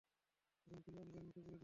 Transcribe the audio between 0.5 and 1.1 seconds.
তখন তিনি